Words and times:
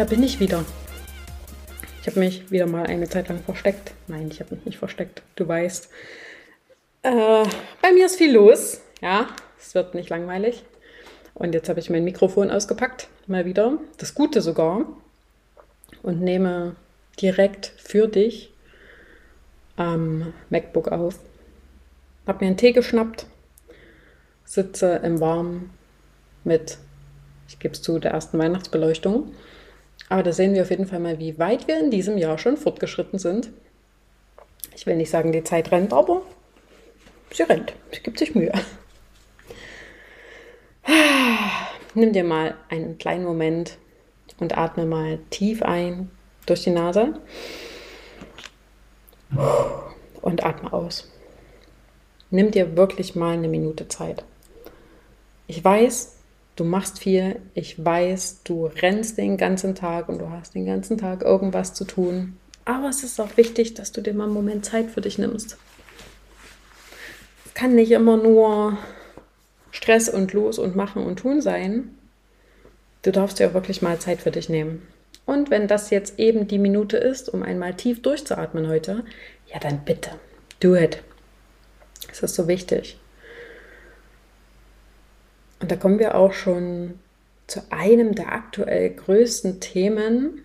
Da 0.00 0.06
bin 0.06 0.22
ich 0.22 0.40
wieder. 0.40 0.64
Ich 2.00 2.06
habe 2.06 2.20
mich 2.20 2.50
wieder 2.50 2.66
mal 2.66 2.86
eine 2.86 3.06
Zeit 3.06 3.28
lang 3.28 3.42
versteckt. 3.42 3.92
Nein, 4.08 4.30
ich 4.32 4.40
habe 4.40 4.54
mich 4.54 4.64
nicht 4.64 4.78
versteckt. 4.78 5.20
Du 5.36 5.46
weißt. 5.46 5.90
Äh, 7.02 7.44
bei 7.82 7.92
mir 7.92 8.06
ist 8.06 8.16
viel 8.16 8.32
los. 8.32 8.80
Ja, 9.02 9.26
es 9.58 9.74
wird 9.74 9.94
nicht 9.94 10.08
langweilig. 10.08 10.64
Und 11.34 11.52
jetzt 11.52 11.68
habe 11.68 11.80
ich 11.80 11.90
mein 11.90 12.04
Mikrofon 12.04 12.50
ausgepackt. 12.50 13.08
Mal 13.26 13.44
wieder. 13.44 13.76
Das 13.98 14.14
Gute 14.14 14.40
sogar. 14.40 14.86
Und 16.02 16.22
nehme 16.22 16.76
direkt 17.20 17.74
für 17.76 18.08
dich 18.08 18.54
am 19.76 20.32
MacBook 20.48 20.88
auf. 20.88 21.18
Habe 22.26 22.42
mir 22.42 22.46
einen 22.48 22.56
Tee 22.56 22.72
geschnappt. 22.72 23.26
Sitze 24.46 25.02
im 25.04 25.20
Warmen 25.20 25.68
mit, 26.42 26.78
ich 27.48 27.58
gebe 27.58 27.74
es 27.74 27.82
zu, 27.82 27.98
der 27.98 28.12
ersten 28.12 28.38
Weihnachtsbeleuchtung. 28.38 29.34
Aber 30.10 30.24
da 30.24 30.32
sehen 30.32 30.54
wir 30.54 30.62
auf 30.62 30.70
jeden 30.70 30.88
Fall 30.88 30.98
mal, 30.98 31.20
wie 31.20 31.38
weit 31.38 31.68
wir 31.68 31.78
in 31.78 31.92
diesem 31.92 32.18
Jahr 32.18 32.36
schon 32.36 32.56
fortgeschritten 32.56 33.20
sind. 33.20 33.50
Ich 34.74 34.84
will 34.84 34.96
nicht 34.96 35.08
sagen, 35.08 35.30
die 35.30 35.44
Zeit 35.44 35.70
rennt, 35.70 35.92
aber 35.92 36.22
sie 37.30 37.44
rennt. 37.44 37.72
Sie 37.92 38.02
gibt 38.02 38.18
sich 38.18 38.34
Mühe. 38.34 38.52
Nimm 41.94 42.12
dir 42.12 42.24
mal 42.24 42.56
einen 42.68 42.98
kleinen 42.98 43.24
Moment 43.24 43.78
und 44.40 44.58
atme 44.58 44.84
mal 44.84 45.20
tief 45.30 45.62
ein 45.62 46.10
durch 46.44 46.64
die 46.64 46.70
Nase 46.70 47.14
und 50.22 50.44
atme 50.44 50.72
aus. 50.72 51.08
Nimm 52.30 52.50
dir 52.50 52.76
wirklich 52.76 53.14
mal 53.14 53.34
eine 53.34 53.48
Minute 53.48 53.86
Zeit. 53.86 54.24
Ich 55.46 55.62
weiß, 55.62 56.16
du 56.60 56.64
machst 56.66 56.98
viel, 56.98 57.36
ich 57.54 57.82
weiß, 57.82 58.42
du 58.44 58.66
rennst 58.66 59.16
den 59.16 59.38
ganzen 59.38 59.74
Tag 59.74 60.10
und 60.10 60.18
du 60.18 60.28
hast 60.28 60.54
den 60.54 60.66
ganzen 60.66 60.98
Tag 60.98 61.22
irgendwas 61.22 61.72
zu 61.72 61.84
tun. 61.84 62.36
Aber 62.66 62.90
es 62.90 63.02
ist 63.02 63.18
auch 63.18 63.38
wichtig, 63.38 63.72
dass 63.72 63.92
du 63.92 64.02
dir 64.02 64.12
mal 64.12 64.24
einen 64.24 64.34
Moment 64.34 64.66
Zeit 64.66 64.90
für 64.90 65.00
dich 65.00 65.16
nimmst. 65.16 65.56
Es 67.46 67.54
kann 67.54 67.74
nicht 67.74 67.90
immer 67.92 68.18
nur 68.18 68.76
Stress 69.70 70.10
und 70.10 70.34
Los 70.34 70.58
und 70.58 70.76
Machen 70.76 71.02
und 71.02 71.20
Tun 71.20 71.40
sein. 71.40 71.96
Du 73.02 73.10
darfst 73.10 73.38
dir 73.38 73.48
auch 73.48 73.54
wirklich 73.54 73.80
mal 73.80 73.98
Zeit 73.98 74.20
für 74.20 74.30
dich 74.30 74.50
nehmen. 74.50 74.86
Und 75.24 75.50
wenn 75.50 75.66
das 75.66 75.88
jetzt 75.88 76.18
eben 76.18 76.46
die 76.46 76.58
Minute 76.58 76.98
ist, 76.98 77.30
um 77.30 77.42
einmal 77.42 77.72
tief 77.72 78.02
durchzuatmen 78.02 78.68
heute, 78.68 79.04
ja 79.50 79.58
dann 79.58 79.84
bitte, 79.86 80.10
do 80.60 80.76
it. 80.76 81.02
Es 82.12 82.22
ist 82.22 82.34
so 82.34 82.48
wichtig. 82.48 82.98
Und 85.60 85.70
da 85.70 85.76
kommen 85.76 85.98
wir 85.98 86.14
auch 86.14 86.32
schon 86.32 86.98
zu 87.46 87.60
einem 87.70 88.14
der 88.14 88.32
aktuell 88.32 88.90
größten 88.90 89.60
Themen, 89.60 90.44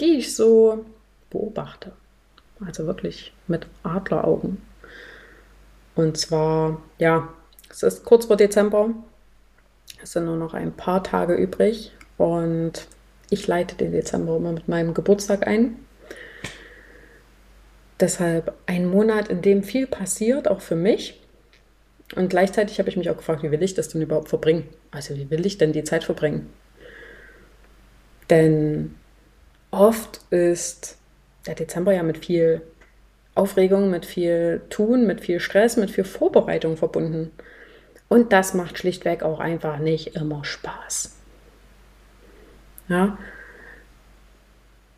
die 0.00 0.16
ich 0.18 0.34
so 0.34 0.84
beobachte. 1.30 1.92
Also 2.64 2.86
wirklich 2.86 3.32
mit 3.46 3.66
Adleraugen. 3.82 4.62
Und 5.94 6.16
zwar, 6.16 6.80
ja, 6.98 7.28
es 7.70 7.82
ist 7.82 8.04
kurz 8.04 8.26
vor 8.26 8.36
Dezember. 8.36 8.90
Es 10.02 10.12
sind 10.12 10.24
nur 10.24 10.36
noch 10.36 10.54
ein 10.54 10.72
paar 10.72 11.04
Tage 11.04 11.34
übrig. 11.34 11.92
Und 12.16 12.86
ich 13.30 13.46
leite 13.46 13.76
den 13.76 13.92
Dezember 13.92 14.36
immer 14.36 14.52
mit 14.52 14.68
meinem 14.68 14.94
Geburtstag 14.94 15.46
ein. 15.46 15.76
Deshalb 18.00 18.54
ein 18.66 18.86
Monat, 18.86 19.28
in 19.28 19.42
dem 19.42 19.62
viel 19.62 19.86
passiert, 19.86 20.48
auch 20.48 20.60
für 20.60 20.76
mich. 20.76 21.20
Und 22.16 22.28
gleichzeitig 22.28 22.78
habe 22.78 22.88
ich 22.88 22.96
mich 22.96 23.10
auch 23.10 23.16
gefragt, 23.16 23.42
wie 23.42 23.50
will 23.50 23.62
ich 23.62 23.74
das 23.74 23.88
denn 23.88 24.02
überhaupt 24.02 24.28
verbringen? 24.28 24.68
Also 24.90 25.16
wie 25.16 25.30
will 25.30 25.44
ich 25.46 25.58
denn 25.58 25.72
die 25.72 25.84
Zeit 25.84 26.04
verbringen? 26.04 26.50
Denn 28.30 28.94
oft 29.70 30.20
ist 30.30 30.96
der 31.46 31.54
Dezember 31.54 31.92
ja 31.92 32.02
mit 32.02 32.24
viel 32.24 32.62
Aufregung, 33.34 33.90
mit 33.90 34.06
viel 34.06 34.62
Tun, 34.70 35.06
mit 35.06 35.20
viel 35.20 35.40
Stress, 35.40 35.76
mit 35.76 35.90
viel 35.90 36.04
Vorbereitung 36.04 36.76
verbunden. 36.76 37.32
Und 38.08 38.32
das 38.32 38.54
macht 38.54 38.78
schlichtweg 38.78 39.24
auch 39.24 39.40
einfach 39.40 39.78
nicht 39.78 40.14
immer 40.14 40.44
Spaß. 40.44 41.16
Ja. 42.88 43.18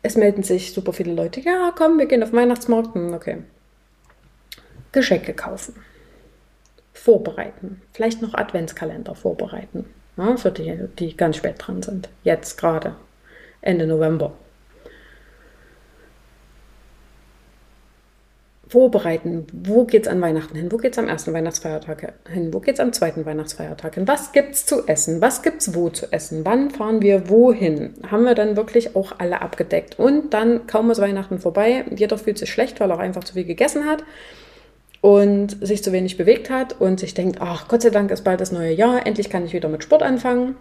Es 0.03 0.15
melden 0.15 0.43
sich 0.43 0.71
super 0.71 0.93
viele 0.93 1.13
Leute, 1.13 1.41
ja, 1.41 1.73
komm, 1.75 1.97
wir 1.97 2.05
gehen 2.05 2.21
auf 2.21 2.31
Weihnachtsmarkt. 2.31 2.93
Hm, 2.93 3.13
okay. 3.13 3.37
Geschenke 4.91 5.33
kaufen 5.33 5.73
vorbereiten. 6.97 7.81
Vielleicht 7.93 8.21
noch 8.21 8.33
Adventskalender 8.33 9.15
vorbereiten. 9.15 9.85
Ja, 10.17 10.35
für 10.35 10.51
die, 10.51 10.77
die 10.97 11.15
ganz 11.15 11.37
spät 11.37 11.55
dran 11.59 11.81
sind. 11.81 12.09
Jetzt 12.23 12.57
gerade. 12.57 12.95
Ende 13.61 13.85
November. 13.87 14.33
Vorbereiten. 18.67 19.47
Wo 19.53 19.85
geht 19.85 20.07
es 20.07 20.11
an 20.11 20.19
Weihnachten 20.19 20.55
hin? 20.57 20.71
Wo 20.71 20.77
geht 20.77 20.91
es 20.93 20.99
am 20.99 21.07
ersten 21.07 21.31
Weihnachtsfeiertag 21.33 22.13
hin? 22.29 22.53
Wo 22.53 22.59
geht 22.59 22.75
es 22.75 22.79
am 22.81 22.91
zweiten 22.91 23.25
Weihnachtsfeiertag 23.25 23.95
hin? 23.95 24.07
Was 24.07 24.33
gibt 24.33 24.55
es 24.55 24.65
zu 24.65 24.87
essen? 24.87 25.21
Was 25.21 25.41
gibt 25.41 25.61
es 25.61 25.73
wo 25.73 25.89
zu 25.89 26.11
essen? 26.11 26.43
Wann 26.43 26.71
fahren 26.71 27.01
wir 27.01 27.29
wohin? 27.29 27.93
Haben 28.11 28.23
wir 28.23 28.35
dann 28.35 28.57
wirklich 28.57 28.95
auch 28.95 29.13
alle 29.19 29.41
abgedeckt? 29.41 29.97
Und 29.97 30.33
dann 30.33 30.67
kaum 30.67 30.91
ist 30.91 30.99
Weihnachten 30.99 31.39
vorbei. 31.39 31.85
Jeder 31.95 32.17
fühlt 32.17 32.37
sich 32.37 32.51
schlecht, 32.51 32.79
weil 32.81 32.91
er 32.91 32.99
einfach 32.99 33.23
zu 33.23 33.35
viel 33.35 33.45
gegessen 33.45 33.85
hat 33.85 34.03
und 35.01 35.65
sich 35.65 35.83
zu 35.83 35.91
wenig 35.91 36.17
bewegt 36.17 36.49
hat 36.49 36.79
und 36.79 36.99
sich 36.99 37.13
denkt, 37.13 37.39
ach 37.39 37.67
Gott 37.67 37.81
sei 37.81 37.89
Dank 37.89 38.11
ist 38.11 38.23
bald 38.23 38.41
das 38.41 38.51
neue 38.51 38.73
Jahr, 38.73 39.05
endlich 39.05 39.29
kann 39.29 39.45
ich 39.45 39.53
wieder 39.53 39.69
mit 39.69 39.83
Sport 39.83 40.03
anfangen. 40.03 40.55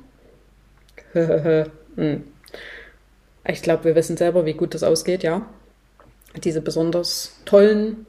Hm. 1.96 2.24
ich 3.48 3.62
glaube, 3.62 3.84
wir 3.84 3.94
wissen 3.94 4.18
selber, 4.18 4.44
wie 4.44 4.52
gut 4.52 4.74
das 4.74 4.82
ausgeht, 4.82 5.22
ja. 5.22 5.46
Diese 6.44 6.60
besonders 6.60 7.40
tollen 7.46 8.04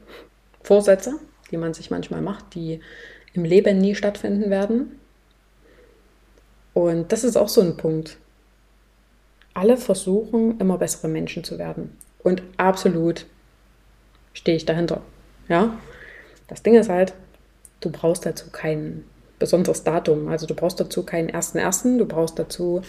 Vorsätze, 0.62 1.14
die 1.50 1.56
man 1.56 1.72
sich 1.72 1.90
manchmal 1.90 2.20
macht, 2.20 2.54
die 2.54 2.80
im 3.32 3.44
Leben 3.44 3.78
nie 3.78 3.94
stattfinden 3.94 4.50
werden. 4.50 5.00
Und 6.74 7.12
das 7.12 7.24
ist 7.24 7.36
auch 7.36 7.48
so 7.48 7.62
ein 7.62 7.78
Punkt. 7.78 8.18
Alle 9.54 9.78
versuchen, 9.78 10.60
immer 10.60 10.76
bessere 10.76 11.08
Menschen 11.08 11.44
zu 11.44 11.58
werden. 11.58 11.96
Und 12.22 12.42
absolut 12.58 13.24
stehe 14.34 14.56
ich 14.56 14.66
dahinter. 14.66 15.00
Ja, 15.48 15.78
das 16.48 16.62
Ding 16.62 16.74
ist 16.74 16.88
halt, 16.88 17.14
du 17.80 17.90
brauchst 17.90 18.26
dazu 18.26 18.46
kein 18.50 19.04
besonderes 19.38 19.84
Datum. 19.84 20.28
Also 20.28 20.46
du 20.46 20.54
brauchst 20.54 20.80
dazu 20.80 21.04
keinen 21.04 21.28
ersten 21.28 21.58
ersten, 21.58 21.98
du 21.98 22.06
brauchst 22.06 22.38
dazu 22.38 22.82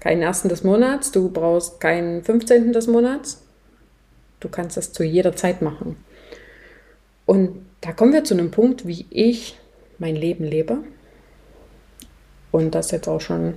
keinen 0.00 0.22
ersten 0.22 0.48
des 0.48 0.64
Monats, 0.64 1.12
du 1.12 1.30
brauchst 1.30 1.80
keinen 1.80 2.24
15. 2.24 2.72
des 2.72 2.86
Monats. 2.86 3.42
Du 4.40 4.48
kannst 4.48 4.76
das 4.76 4.92
zu 4.92 5.04
jeder 5.04 5.36
Zeit 5.36 5.62
machen. 5.62 5.96
Und 7.26 7.64
da 7.80 7.92
kommen 7.92 8.12
wir 8.12 8.24
zu 8.24 8.34
einem 8.34 8.50
Punkt, 8.50 8.86
wie 8.86 9.06
ich 9.10 9.58
mein 9.98 10.16
Leben 10.16 10.44
lebe. 10.44 10.78
Und 12.50 12.74
das 12.74 12.90
jetzt 12.90 13.08
auch 13.08 13.20
schon 13.20 13.54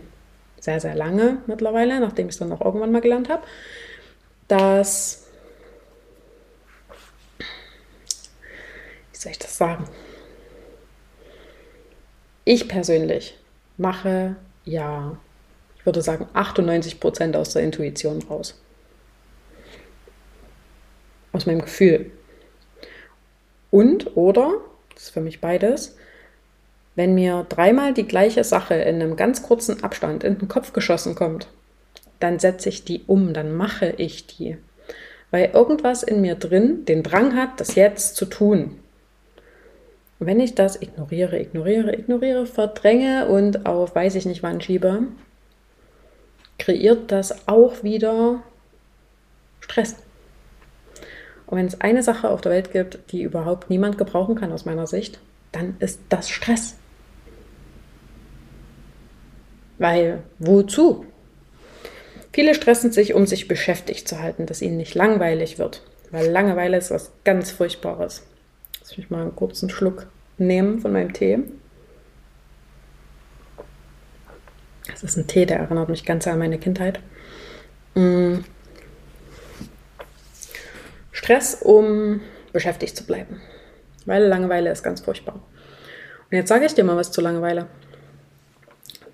sehr, 0.59 0.79
sehr 0.79 0.95
lange 0.95 1.39
mittlerweile, 1.47 2.00
nachdem 2.00 2.27
ich 2.27 2.35
es 2.35 2.39
dann 2.39 2.51
auch 2.51 2.62
irgendwann 2.62 2.91
mal 2.91 3.01
gelernt 3.01 3.29
habe, 3.29 3.44
dass 4.47 5.25
soll 9.25 9.31
ich 9.31 9.40
das 9.40 9.58
sagen? 9.58 9.86
Ich 12.44 12.68
persönlich 12.68 13.36
mache 13.75 14.36
ja, 14.66 15.18
ich 15.77 15.86
würde 15.86 16.04
sagen, 16.04 16.27
98 16.33 17.00
Prozent 17.00 17.36
aus 17.36 17.54
der 17.54 17.63
Intuition 17.63 18.22
raus. 18.22 18.62
Aus 21.31 21.48
meinem 21.48 21.62
Gefühl. 21.62 22.12
Und 23.72 24.16
oder, 24.16 24.62
das 24.94 25.06
ist 25.06 25.10
für 25.10 25.22
mich 25.22 25.42
beides, 25.42 25.98
wenn 26.94 27.16
mir 27.16 27.48
dreimal 27.50 27.95
die 27.95 28.07
gleiche 28.07 28.44
Sache 28.44 28.75
in 28.75 29.01
einem 29.01 29.16
ganz 29.16 29.42
kurzen 29.42 29.83
Abstand 29.83 30.24
in 30.24 30.38
den 30.38 30.48
Kopf 30.48 30.71
geschossen 30.71 31.16
kommt, 31.16 31.48
dann 32.19 32.38
setze 32.38 32.69
ich 32.69 32.86
die 32.86 33.01
um, 33.07 33.33
dann 33.33 33.56
mache 33.56 33.95
ich 33.98 34.28
die. 34.28 34.57
Weil 35.31 35.50
irgendwas 35.54 36.04
in 36.04 36.21
mir 36.21 36.36
drin 36.36 36.86
den 36.86 37.01
Drang 37.01 37.36
hat, 37.36 37.60
das 37.60 37.74
jetzt 37.74 38.16
zu 38.16 38.25
tun. 38.25 38.80
Wenn 40.19 40.39
ich 40.39 40.56
das 40.56 40.81
ignoriere, 40.81 41.39
ignoriere, 41.39 41.94
ignoriere, 41.94 42.45
verdränge 42.45 43.27
und 43.27 43.65
auf 43.65 43.95
weiß 43.95 44.15
ich 44.15 44.25
nicht 44.25 44.44
wann 44.44 44.62
schiebe, 44.62 45.03
kreiert 46.57 47.12
das 47.12 47.47
auch 47.47 47.83
wieder 47.83 48.41
Stress. 49.59 49.97
Und 51.47 51.57
wenn 51.57 51.65
es 51.65 51.81
eine 51.81 52.01
Sache 52.01 52.29
auf 52.29 52.41
der 52.41 52.53
Welt 52.53 52.71
gibt, 52.71 53.12
die 53.12 53.21
überhaupt 53.21 53.69
niemand 53.69 53.97
gebrauchen 53.97 54.35
kann 54.35 54.51
aus 54.51 54.65
meiner 54.65 54.88
Sicht, 54.88 55.19
dann 55.51 55.75
ist 55.79 56.00
das 56.09 56.29
Stress. 56.29 56.75
Weil 59.77 60.23
wozu? 60.39 61.06
Viele 62.31 62.56
stressen 62.56 62.91
sich, 62.91 63.13
um 63.13 63.27
sich 63.27 63.47
beschäftigt 63.47 64.07
zu 64.07 64.19
halten, 64.19 64.45
dass 64.45 64.61
ihnen 64.61 64.77
nicht 64.77 64.95
langweilig 64.95 65.59
wird. 65.59 65.83
Weil 66.11 66.29
Langeweile 66.29 66.77
ist 66.77 66.91
was 66.91 67.11
ganz 67.23 67.51
Furchtbares. 67.51 68.23
Lass 68.85 68.97
mich 68.97 69.09
mal 69.09 69.23
einen 69.23 69.35
kurzen 69.35 69.71
Schluck 69.71 70.05
nehmen 70.37 70.79
von 70.79 70.93
meinem 70.93 71.11
Tee. 71.11 71.39
Das 74.87 75.01
ist 75.01 75.17
ein 75.17 75.25
Tee, 75.25 75.47
der 75.47 75.57
erinnert 75.57 75.89
mich 75.89 76.05
ganz 76.05 76.27
an 76.27 76.37
meine 76.37 76.59
Kindheit. 76.59 76.99
Mm. 77.95 78.41
Stress, 81.11 81.55
um 81.55 82.21
beschäftigt 82.53 82.95
zu 82.95 83.07
bleiben. 83.07 83.41
Weil 84.05 84.23
Langeweile 84.23 84.69
ist 84.69 84.83
ganz 84.83 85.01
furchtbar. 85.01 85.41
Und 86.29 86.37
jetzt 86.37 86.49
sage 86.49 86.67
ich 86.67 86.75
dir 86.75 86.83
mal 86.83 86.95
was 86.95 87.11
zu 87.11 87.21
Langeweile. 87.21 87.65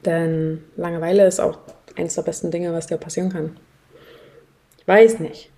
Denn 0.03 0.65
Langeweile 0.75 1.25
ist 1.25 1.39
auch 1.39 1.59
eines 1.95 2.15
der 2.15 2.23
besten 2.23 2.51
Dinge, 2.51 2.73
was 2.73 2.87
dir 2.87 2.97
passieren 2.97 3.31
kann. 3.31 3.57
Ich 4.79 4.85
weiß 4.85 5.19
nicht, 5.19 5.49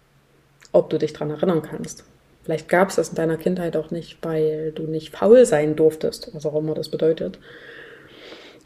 ob 0.71 0.91
du 0.91 0.99
dich 0.99 1.13
daran 1.13 1.31
erinnern 1.31 1.63
kannst. 1.63 2.03
Vielleicht 2.43 2.67
gab 2.67 2.89
es 2.89 2.95
das 2.95 3.09
in 3.09 3.15
deiner 3.15 3.37
Kindheit 3.37 3.77
auch 3.77 3.91
nicht, 3.91 4.17
weil 4.21 4.71
du 4.73 4.83
nicht 4.83 5.15
faul 5.15 5.45
sein 5.45 5.75
durftest, 5.75 6.29
was 6.33 6.45
auch 6.45 6.55
immer 6.55 6.73
das 6.73 6.89
bedeutet. 6.89 7.39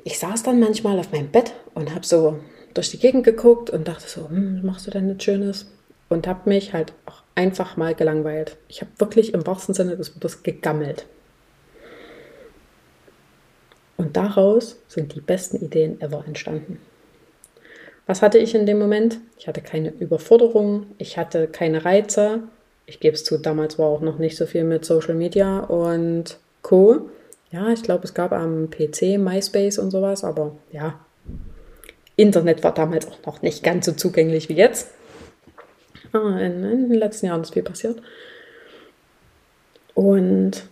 Ich 0.03 0.19
saß 0.19 0.43
dann 0.43 0.59
manchmal 0.59 0.97
auf 0.99 1.11
meinem 1.11 1.29
Bett 1.29 1.53
und 1.75 1.93
habe 1.93 2.05
so 2.05 2.39
durch 2.73 2.89
die 2.91 2.99
Gegend 2.99 3.23
geguckt 3.23 3.69
und 3.69 3.87
dachte 3.87 4.07
so, 4.07 4.29
hm, 4.29 4.65
machst 4.65 4.87
du 4.87 4.91
denn 4.91 5.07
nichts 5.07 5.23
Schönes? 5.23 5.67
Und 6.09 6.25
habe 6.25 6.49
mich 6.49 6.73
halt 6.73 6.93
auch 7.05 7.23
einfach 7.35 7.75
mal 7.75 7.93
gelangweilt. 7.93 8.57
Ich 8.69 8.81
habe 8.81 8.91
wirklich 8.97 9.33
im 9.33 9.45
wahrsten 9.45 9.75
Sinne 9.75 9.97
des 9.97 10.15
Wortes 10.15 10.41
gegammelt. 10.41 11.05
Und 13.97 14.15
daraus 14.15 14.77
sind 14.87 15.13
die 15.15 15.21
besten 15.21 15.57
Ideen 15.57 15.99
ever 15.99 16.23
entstanden. 16.25 16.79
Was 18.05 18.21
hatte 18.21 18.37
ich 18.37 18.55
in 18.55 18.65
dem 18.65 18.79
Moment? 18.79 19.19
Ich 19.37 19.47
hatte 19.49 19.61
keine 19.61 19.89
Überforderung, 19.89 20.85
ich 20.97 21.17
hatte 21.17 21.47
keine 21.47 21.83
Reize. 21.83 22.43
Ich 22.89 23.01
gebe 23.01 23.15
es 23.15 23.25
zu, 23.25 23.37
damals 23.37 23.77
war 23.77 23.87
auch 23.87 23.99
noch 23.99 24.17
nicht 24.17 24.37
so 24.37 24.45
viel 24.45 24.63
mit 24.63 24.85
Social 24.85 25.13
Media 25.13 25.59
und 25.59 26.39
Co. 26.61 27.09
Ja, 27.51 27.69
ich 27.69 27.83
glaube, 27.83 28.05
es 28.05 28.13
gab 28.13 28.31
am 28.31 28.69
PC 28.69 29.19
MySpace 29.19 29.77
und 29.77 29.91
sowas, 29.91 30.23
aber 30.23 30.55
ja, 30.71 30.97
Internet 32.15 32.63
war 32.63 32.73
damals 32.73 33.05
auch 33.07 33.25
noch 33.25 33.41
nicht 33.41 33.61
ganz 33.61 33.85
so 33.85 33.91
zugänglich 33.91 34.47
wie 34.47 34.55
jetzt. 34.55 34.91
Ah, 36.13 36.39
in, 36.39 36.63
in, 36.63 36.89
den 36.89 36.93
letzten 36.93 37.25
Jahren 37.25 37.41
ist 37.41 37.53
viel 37.53 37.63
passiert. 37.63 38.01
Und 39.93 40.69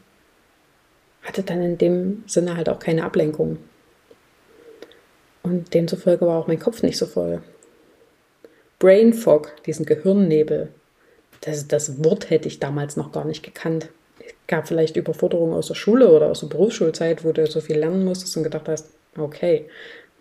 hatte 1.22 1.44
dann 1.44 1.62
in 1.62 1.78
dem 1.78 2.24
Sinne 2.28 2.56
halt 2.56 2.70
auch 2.70 2.80
keine 2.80 3.04
Ablenkung. 3.04 3.58
Und 5.44 5.74
demzufolge 5.74 6.26
war 6.26 6.40
auch 6.40 6.48
mein 6.48 6.60
Kopf 6.60 6.82
nicht 6.82 6.98
so 6.98 7.08
voll. 7.08 7.42
Brain 8.80 9.14
Fog, 9.14 9.52
diesen 9.66 9.86
Gehirnnebel, 9.86 10.70
das, 11.46 11.68
das 11.68 12.04
Wort 12.04 12.30
hätte 12.30 12.48
ich 12.48 12.60
damals 12.60 12.98
noch 12.98 13.12
gar 13.12 13.26
nicht 13.26 13.44
gekannt. 13.44 13.90
Es 14.20 14.34
gab 14.48 14.68
vielleicht 14.68 14.98
Überforderungen 14.98 15.54
aus 15.54 15.68
der 15.68 15.76
Schule 15.76 16.10
oder 16.10 16.28
aus 16.28 16.42
der 16.42 16.48
Berufsschulzeit, 16.48 17.24
wo 17.24 17.32
du 17.32 17.46
so 17.48 17.62
viel 17.62 17.78
lernen 17.78 18.06
musstest 18.06 18.36
und 18.38 18.44
gedacht 18.44 18.68
hast, 18.68 18.90
okay, 19.18 19.70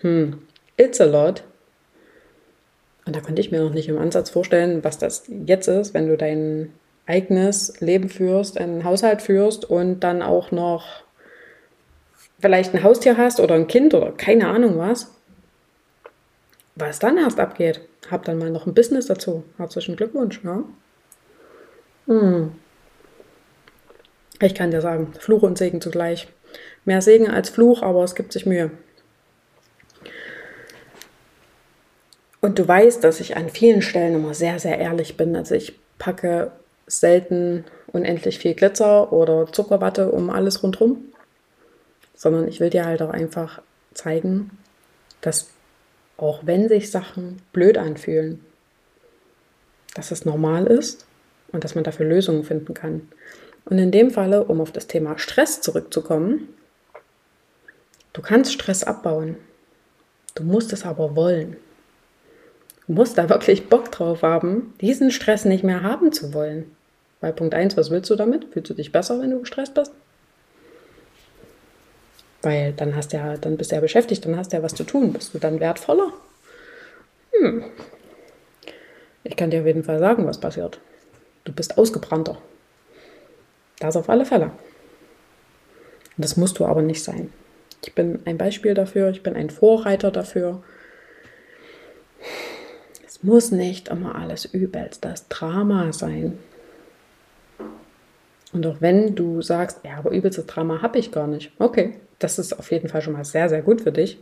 hm, 0.01 0.43
it's 0.77 1.01
a 1.01 1.05
lot. 1.05 1.43
Und 3.07 3.15
da 3.15 3.21
konnte 3.21 3.41
ich 3.41 3.51
mir 3.51 3.63
noch 3.63 3.73
nicht 3.73 3.89
im 3.89 3.99
Ansatz 3.99 4.31
vorstellen, 4.31 4.83
was 4.83 4.99
das 4.99 5.25
jetzt 5.47 5.69
ist, 5.69 5.93
wenn 5.93 6.09
du 6.09 6.17
dein 6.17 6.73
eigenes 7.07 7.81
Leben 7.81 8.09
führst, 8.09 8.57
einen 8.59 8.85
Haushalt 8.85 9.21
führst 9.21 9.67
und 9.69 10.01
dann 10.01 10.23
auch 10.23 10.51
noch 10.53 11.03
vielleicht 12.39 12.75
ein 12.75 12.83
Haustier 12.83 13.19
hast 13.19 13.41
oder 13.41 13.55
ein 13.55 13.67
Kind 13.67 13.93
oder 13.93 14.13
keine 14.13 14.49
Ahnung 14.49 14.79
was 14.79 15.15
was 16.77 16.99
dann 16.99 17.19
erst 17.19 17.39
abgeht. 17.39 17.81
Hab 18.11 18.25
dann 18.25 18.39
mal 18.39 18.51
noch 18.51 18.67
ein 18.67 18.75
Business 18.75 19.07
dazu. 19.07 19.45
Herzlichen 19.57 19.97
Glückwunsch. 19.97 20.41
Ja? 20.45 20.65
Hm. 22.07 22.53
Ich 24.41 24.55
kann 24.55 24.71
dir 24.71 24.81
sagen, 24.81 25.13
Fluch 25.19 25.43
und 25.43 25.59
Segen 25.59 25.81
zugleich. 25.81 26.29
Mehr 26.85 27.01
Segen 27.01 27.31
als 27.31 27.49
Fluch, 27.51 27.83
aber 27.83 28.05
es 28.05 28.15
gibt 28.15 28.33
sich 28.33 28.47
Mühe. 28.47 28.71
Und 32.41 32.59
du 32.59 32.69
weißt, 32.69 33.03
dass 33.03 33.21
ich 33.21 33.37
an 33.37 33.49
vielen 33.49 33.81
Stellen 33.81 34.17
immer 34.17 34.35
sehr, 34.35 34.59
sehr 34.59 34.79
ehrlich 34.79 35.17
bin. 35.17 35.35
Also 35.35 35.55
ich 35.55 35.79
packe 35.99 36.53
selten 36.87 37.65
unendlich 37.87 38.39
viel 38.39 38.55
Glitzer 38.55 39.13
oder 39.13 39.51
Zuckerwatte 39.51 40.11
um 40.11 40.29
alles 40.29 40.63
rundherum, 40.63 40.99
sondern 42.15 42.47
ich 42.47 42.61
will 42.61 42.69
dir 42.69 42.85
halt 42.85 43.01
auch 43.01 43.11
einfach 43.11 43.63
zeigen, 43.95 44.59
dass 45.23 45.49
auch 46.19 46.41
wenn 46.43 46.69
sich 46.69 46.91
Sachen 46.91 47.41
blöd 47.53 47.79
anfühlen, 47.79 48.45
dass 49.95 50.11
es 50.11 50.27
normal 50.27 50.67
ist 50.67 51.07
und 51.55 51.65
dass 51.65 51.75
man 51.75 51.85
dafür 51.85 52.07
Lösungen 52.07 52.45
finden 52.45 52.75
kann. 52.75 53.09
Und 53.65 53.79
in 53.79 53.91
dem 53.91 54.11
Falle, 54.11 54.45
um 54.45 54.61
auf 54.61 54.73
das 54.73 54.87
Thema 54.87 55.19
Stress 55.19 55.61
zurückzukommen, 55.61 56.49
du 58.13 58.21
kannst 58.21 58.53
Stress 58.53 58.85
abbauen. 58.85 59.37
Du 60.35 60.43
musst 60.43 60.73
es 60.73 60.85
aber 60.85 61.17
wollen. 61.17 61.57
Du 62.87 62.93
musst 62.93 63.17
da 63.17 63.29
wirklich 63.29 63.69
Bock 63.69 63.91
drauf 63.91 64.23
haben, 64.23 64.75
diesen 64.81 65.11
Stress 65.11 65.45
nicht 65.45 65.65
mehr 65.65 65.83
haben 65.83 66.13
zu 66.13 66.35
wollen. 66.35 66.77
Weil 67.21 67.33
Punkt 67.33 67.55
1, 67.55 67.77
was 67.77 67.91
willst 67.91 68.11
du 68.11 68.17
damit? 68.17 68.47
Fühlst 68.53 68.69
du 68.69 68.75
dich 68.75 68.93
besser, 68.93 69.21
wenn 69.21 69.31
du 69.31 69.41
gestresst 69.41 69.73
bist? 69.73 69.93
Weil 72.43 72.73
dann 72.73 72.95
hast 72.95 73.15
ja, 73.15 73.39
dann 73.39 73.57
bist 73.57 73.71
du 73.71 73.77
ja 73.77 73.81
beschäftigt, 73.81 74.27
dann 74.27 74.37
hast 74.37 74.53
du 74.53 74.59
ja 74.59 74.63
was 74.63 74.75
zu 74.75 74.85
tun. 74.85 75.15
Bist 75.15 75.33
du 75.33 75.39
dann 75.39 75.61
wertvoller? 75.61 76.13
Hm. 77.33 77.65
Ich 79.23 79.37
kann 79.37 79.51
dir 79.51 79.61
auf 79.61 79.67
jeden 79.67 79.85
Fall 79.85 79.99
sagen, 80.01 80.27
was 80.27 80.39
passiert. 80.39 80.79
Du 81.45 81.53
bist 81.53 81.79
ausgebrannter. 81.79 82.39
Das 83.79 83.97
auf 83.97 84.09
alle 84.09 84.25
Fälle. 84.25 84.51
Das 86.17 86.37
musst 86.37 86.59
du 86.59 86.65
aber 86.65 86.83
nicht 86.83 87.03
sein. 87.03 87.33
Ich 87.85 87.95
bin 87.95 88.21
ein 88.25 88.39
Beispiel 88.39 88.75
dafür, 88.75 89.11
ich 89.11 89.23
bin 89.23 89.37
ein 89.37 89.51
Vorreiter 89.51 90.11
dafür. 90.11 90.63
Es 93.07 93.23
muss 93.23 93.51
nicht 93.51 93.89
immer 93.89 94.15
alles 94.15 94.47
übelst 94.47 95.05
das 95.05 95.29
Drama 95.29 95.93
sein. 95.93 96.39
Und 98.53 98.67
auch 98.67 98.77
wenn 98.81 99.15
du 99.15 99.43
sagst, 99.43 99.81
ja, 99.85 99.97
aber 99.99 100.13
übelstes 100.13 100.47
Drama 100.47 100.81
habe 100.81 100.99
ich 100.99 101.11
gar 101.11 101.27
nicht. 101.27 101.51
Okay, 101.59 101.99
das 102.21 102.39
ist 102.39 102.59
auf 102.59 102.71
jeden 102.71 102.89
Fall 102.89 103.03
schon 103.03 103.13
mal 103.13 103.25
sehr, 103.25 103.49
sehr 103.49 103.63
gut 103.63 103.81
für 103.83 103.93
dich. 103.93 104.19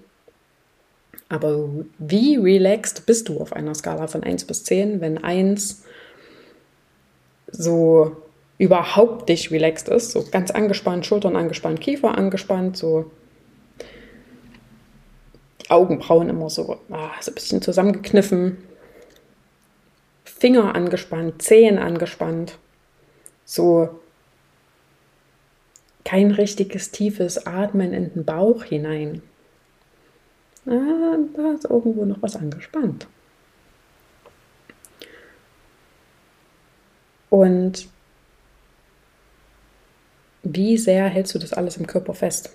Aber 1.28 1.68
wie 1.98 2.36
relaxed 2.36 3.06
bist 3.06 3.28
du 3.28 3.40
auf 3.40 3.52
einer 3.52 3.74
Skala 3.74 4.06
von 4.06 4.22
1 4.22 4.46
bis 4.46 4.64
10, 4.64 5.00
wenn 5.00 5.22
1 5.22 5.84
so 7.52 8.16
überhaupt 8.58 9.28
nicht 9.28 9.50
relaxed 9.50 9.88
ist, 9.88 10.10
so 10.10 10.24
ganz 10.30 10.50
angespannt, 10.50 11.06
Schultern 11.06 11.36
angespannt, 11.36 11.80
Kiefer 11.80 12.16
angespannt, 12.16 12.76
so 12.76 13.10
Augenbrauen 15.68 16.28
immer 16.28 16.50
so, 16.50 16.78
ah, 16.90 17.10
so 17.20 17.30
ein 17.30 17.34
bisschen 17.34 17.62
zusammengekniffen, 17.62 18.58
Finger 20.24 20.74
angespannt, 20.74 21.40
Zehen 21.42 21.78
angespannt, 21.78 22.58
so 23.44 24.00
kein 26.04 26.30
richtiges 26.30 26.90
tiefes 26.90 27.46
Atmen 27.46 27.92
in 27.92 28.12
den 28.12 28.24
Bauch 28.24 28.64
hinein. 28.64 29.22
Ah, 30.66 31.16
da 31.34 31.52
ist 31.54 31.64
irgendwo 31.64 32.04
noch 32.04 32.20
was 32.20 32.36
angespannt. 32.36 33.06
Und 37.32 37.88
wie 40.42 40.76
sehr 40.76 41.06
hältst 41.06 41.34
du 41.34 41.38
das 41.38 41.54
alles 41.54 41.78
im 41.78 41.86
Körper 41.86 42.12
fest? 42.12 42.50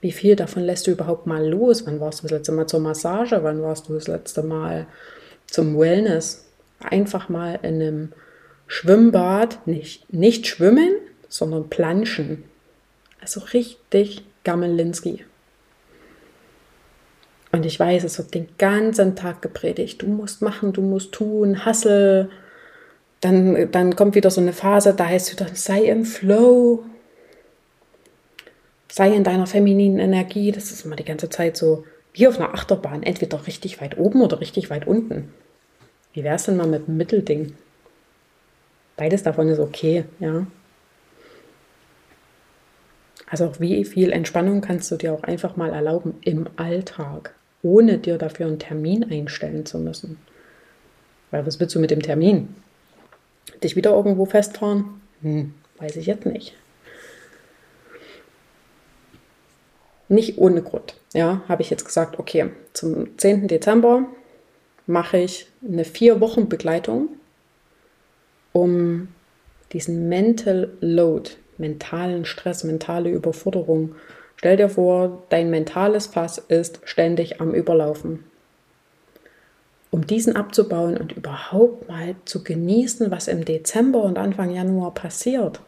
Wie 0.00 0.10
viel 0.10 0.34
davon 0.34 0.64
lässt 0.64 0.88
du 0.88 0.90
überhaupt 0.90 1.28
mal 1.28 1.48
los? 1.48 1.86
Wann 1.86 2.00
warst 2.00 2.18
du 2.18 2.22
das 2.24 2.32
letzte 2.32 2.50
Mal 2.50 2.66
zur 2.66 2.80
Massage? 2.80 3.38
Wann 3.44 3.62
warst 3.62 3.88
du 3.88 3.94
das 3.94 4.08
letzte 4.08 4.42
Mal 4.42 4.88
zum 5.46 5.78
Wellness? 5.78 6.44
Einfach 6.80 7.28
mal 7.28 7.60
in 7.62 7.80
einem 7.80 8.12
Schwimmbad, 8.66 9.64
nicht, 9.68 10.12
nicht 10.12 10.48
schwimmen, 10.48 10.96
sondern 11.28 11.70
planschen. 11.70 12.42
Also 13.20 13.38
richtig 13.38 14.24
Gammelinski. 14.42 15.24
Und 17.52 17.64
ich 17.64 17.78
weiß, 17.78 18.02
es 18.02 18.18
wird 18.18 18.34
den 18.34 18.48
ganzen 18.58 19.14
Tag 19.14 19.40
gepredigt. 19.40 20.02
Du 20.02 20.08
musst 20.08 20.42
machen, 20.42 20.72
du 20.72 20.82
musst 20.82 21.12
tun, 21.12 21.64
hassel. 21.64 22.28
Dann, 23.20 23.70
dann 23.72 23.96
kommt 23.96 24.14
wieder 24.14 24.30
so 24.30 24.40
eine 24.40 24.52
Phase, 24.52 24.94
da 24.94 25.06
heißt 25.06 25.28
es 25.28 25.32
wieder, 25.40 25.54
sei 25.54 25.84
im 25.84 26.04
Flow. 26.04 26.84
Sei 28.90 29.14
in 29.14 29.24
deiner 29.24 29.46
femininen 29.46 29.98
Energie. 29.98 30.52
Das 30.52 30.70
ist 30.70 30.84
immer 30.84 30.96
die 30.96 31.04
ganze 31.04 31.28
Zeit 31.28 31.56
so 31.56 31.84
wie 32.12 32.26
auf 32.28 32.38
einer 32.38 32.54
Achterbahn. 32.54 33.02
Entweder 33.02 33.46
richtig 33.46 33.80
weit 33.80 33.98
oben 33.98 34.22
oder 34.22 34.40
richtig 34.40 34.70
weit 34.70 34.86
unten. 34.86 35.32
Wie 36.12 36.24
wäre 36.24 36.36
es 36.36 36.44
denn 36.44 36.56
mal 36.56 36.66
mit 36.66 36.86
dem 36.86 36.96
Mittelding? 36.96 37.54
Beides 38.96 39.22
davon 39.22 39.48
ist 39.48 39.60
okay, 39.60 40.04
ja. 40.18 40.46
Also 43.26 43.46
auch 43.46 43.60
wie 43.60 43.84
viel 43.84 44.10
Entspannung 44.10 44.60
kannst 44.60 44.90
du 44.90 44.96
dir 44.96 45.12
auch 45.12 45.22
einfach 45.22 45.56
mal 45.56 45.70
erlauben 45.70 46.14
im 46.22 46.48
Alltag, 46.56 47.34
ohne 47.62 47.98
dir 47.98 48.16
dafür 48.16 48.46
einen 48.46 48.58
Termin 48.58 49.04
einstellen 49.04 49.66
zu 49.66 49.78
müssen. 49.78 50.18
Weil 51.30 51.46
was 51.46 51.60
willst 51.60 51.74
du 51.74 51.78
mit 51.78 51.90
dem 51.90 52.00
Termin? 52.00 52.54
Dich 53.62 53.76
wieder 53.76 53.90
irgendwo 53.90 54.24
festfahren? 54.24 55.00
Hm, 55.22 55.54
weiß 55.78 55.96
ich 55.96 56.06
jetzt 56.06 56.26
nicht. 56.26 56.54
nicht 60.08 60.38
ohne 60.38 60.62
Grund. 60.62 60.94
Ja, 61.14 61.42
habe 61.48 61.62
ich 61.62 61.70
jetzt 61.70 61.84
gesagt, 61.84 62.18
okay, 62.18 62.50
zum 62.72 63.16
10. 63.18 63.48
Dezember 63.48 64.06
mache 64.86 65.18
ich 65.18 65.48
eine 65.66 65.84
vier 65.84 66.20
Wochen 66.20 66.48
Begleitung, 66.48 67.08
um 68.52 69.08
diesen 69.72 70.08
Mental 70.08 70.70
Load, 70.80 71.32
mentalen 71.58 72.24
Stress, 72.24 72.64
mentale 72.64 73.10
Überforderung. 73.10 73.94
Stell 74.36 74.56
dir 74.56 74.70
vor, 74.70 75.24
dein 75.28 75.50
mentales 75.50 76.06
Fass 76.06 76.38
ist 76.38 76.80
ständig 76.84 77.40
am 77.40 77.52
Überlaufen. 77.52 78.24
Um 79.90 80.06
diesen 80.06 80.36
abzubauen 80.36 80.96
und 80.96 81.12
überhaupt 81.12 81.88
mal 81.88 82.14
zu 82.24 82.44
genießen, 82.44 83.10
was 83.10 83.26
im 83.26 83.44
Dezember 83.44 84.02
und 84.02 84.18
Anfang 84.18 84.50
Januar 84.50 84.92
passiert. 84.92 85.60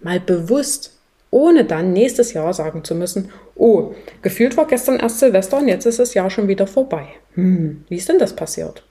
Mal 0.00 0.20
bewusst, 0.20 0.96
ohne 1.30 1.64
dann 1.64 1.92
nächstes 1.92 2.32
Jahr 2.32 2.54
sagen 2.54 2.84
zu 2.84 2.94
müssen, 2.94 3.30
oh, 3.56 3.92
gefühlt 4.22 4.56
war 4.56 4.66
gestern 4.66 5.00
erst 5.00 5.18
Silvester 5.18 5.58
und 5.58 5.66
jetzt 5.66 5.86
ist 5.86 5.98
das 5.98 6.14
Jahr 6.14 6.30
schon 6.30 6.46
wieder 6.46 6.66
vorbei. 6.66 7.08
Hm, 7.34 7.84
wie 7.88 7.96
ist 7.96 8.08
denn 8.08 8.18
das 8.18 8.36
passiert? 8.36 8.84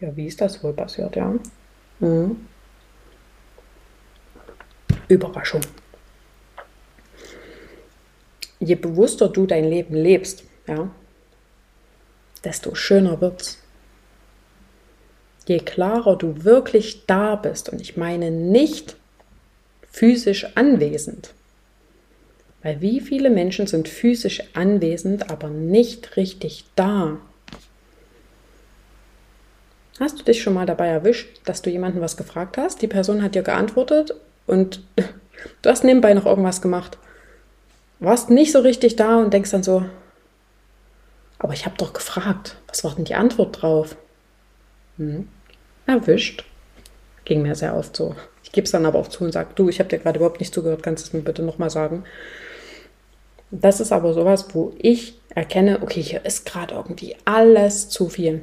Ja, 0.00 0.14
wie 0.14 0.26
ist 0.26 0.40
das 0.40 0.62
wohl 0.62 0.74
passiert, 0.74 1.16
ja? 1.16 1.34
Hm. 2.00 2.36
Überraschung. 5.08 5.60
Je 8.58 8.74
bewusster 8.74 9.28
du 9.28 9.46
dein 9.46 9.64
Leben 9.64 9.94
lebst, 9.94 10.44
ja, 10.66 10.90
desto 12.46 12.76
schöner 12.76 13.20
wird's. 13.20 13.58
Je 15.46 15.58
klarer 15.58 16.16
du 16.16 16.44
wirklich 16.44 17.06
da 17.06 17.36
bist, 17.36 17.68
und 17.68 17.80
ich 17.80 17.96
meine 17.96 18.30
nicht 18.30 18.96
physisch 19.90 20.46
anwesend, 20.56 21.34
weil 22.62 22.80
wie 22.80 23.00
viele 23.00 23.30
Menschen 23.30 23.66
sind 23.66 23.88
physisch 23.88 24.42
anwesend, 24.54 25.30
aber 25.30 25.48
nicht 25.48 26.16
richtig 26.16 26.64
da. 26.76 27.18
Hast 29.98 30.18
du 30.18 30.24
dich 30.24 30.42
schon 30.42 30.54
mal 30.54 30.66
dabei 30.66 30.88
erwischt, 30.88 31.40
dass 31.44 31.62
du 31.62 31.70
jemanden 31.70 32.00
was 32.00 32.16
gefragt 32.16 32.58
hast? 32.58 32.82
Die 32.82 32.88
Person 32.88 33.22
hat 33.22 33.34
dir 33.34 33.42
geantwortet 33.42 34.14
und 34.46 34.82
du 35.62 35.70
hast 35.70 35.84
nebenbei 35.84 36.12
noch 36.14 36.26
irgendwas 36.26 36.60
gemacht. 36.60 36.98
Warst 37.98 38.30
nicht 38.30 38.52
so 38.52 38.60
richtig 38.60 38.96
da 38.96 39.16
und 39.16 39.32
denkst 39.32 39.50
dann 39.50 39.62
so, 39.62 39.84
aber 41.38 41.52
ich 41.52 41.66
habe 41.66 41.76
doch 41.76 41.92
gefragt, 41.92 42.56
was 42.68 42.84
war 42.84 42.94
denn 42.94 43.04
die 43.04 43.14
Antwort 43.14 43.62
drauf? 43.62 43.96
Hm. 44.96 45.28
Erwischt. 45.86 46.44
Ging 47.24 47.42
mir 47.42 47.54
sehr 47.54 47.76
oft 47.76 47.96
so. 47.96 48.14
Ich 48.42 48.52
gebe 48.52 48.64
es 48.64 48.70
dann 48.70 48.86
aber 48.86 48.98
auch 48.98 49.08
zu 49.08 49.24
und 49.24 49.32
sage, 49.32 49.50
du, 49.54 49.68
ich 49.68 49.78
habe 49.78 49.88
dir 49.88 49.98
gerade 49.98 50.18
überhaupt 50.18 50.40
nicht 50.40 50.54
zugehört, 50.54 50.82
kannst 50.82 51.04
du 51.04 51.08
es 51.08 51.12
mir 51.12 51.22
bitte 51.22 51.42
nochmal 51.42 51.70
sagen? 51.70 52.04
Das 53.50 53.80
ist 53.80 53.92
aber 53.92 54.12
sowas, 54.12 54.46
wo 54.54 54.72
ich 54.78 55.20
erkenne, 55.34 55.82
okay, 55.82 56.02
hier 56.02 56.24
ist 56.24 56.46
gerade 56.46 56.74
irgendwie 56.74 57.16
alles 57.24 57.88
zu 57.88 58.08
viel 58.08 58.42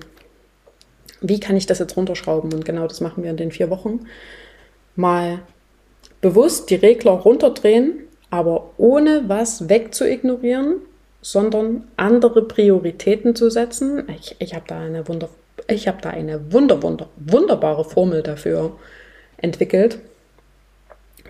wie 1.24 1.40
kann 1.40 1.56
ich 1.56 1.66
das 1.66 1.80
jetzt 1.80 1.98
runterschrauben? 1.98 2.54
Und 2.54 2.66
genau 2.66 2.86
das 2.86 3.02
machen 3.02 3.24
wir 3.24 3.32
in 3.32 3.38
den 3.38 3.52
vier 3.52 3.70
Wochen. 3.70 4.02
Mal 4.96 5.40
bewusst 6.22 6.70
die 6.70 6.76
Regler 6.76 7.14
runterdrehen, 7.14 8.04
aber 8.30 8.72
ohne 8.78 9.24
was 9.28 9.70
wegzuignorieren, 9.70 10.82
sondern 11.24 11.86
andere 11.96 12.44
Prioritäten 12.44 13.34
zu 13.34 13.50
setzen. 13.50 14.08
Ich, 14.20 14.36
ich 14.40 14.54
habe 14.54 14.66
da 14.68 14.82
eine 14.82 15.08
Wunder, 15.08 15.30
ich 15.70 15.88
habe 15.88 16.02
da 16.02 16.10
eine 16.10 16.52
wunder, 16.52 16.84
wunder, 16.84 17.10
wunderbare 17.16 17.86
Formel 17.86 18.22
dafür 18.22 18.78
entwickelt. 19.38 20.00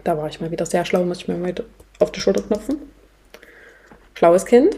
Da 0.03 0.17
war 0.17 0.27
ich 0.27 0.41
mal 0.41 0.49
wieder 0.49 0.65
sehr 0.65 0.83
schlau, 0.83 1.03
muss 1.03 1.19
ich 1.19 1.27
mir 1.27 1.37
mal 1.37 1.53
auf 1.99 2.11
die 2.11 2.19
Schulter 2.19 2.41
knopfen. 2.41 2.77
Schlaues 4.15 4.45
Kind. 4.45 4.77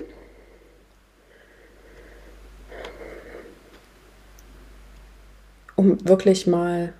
um 5.77 6.07
wirklich 6.07 6.47
mal 6.47 6.93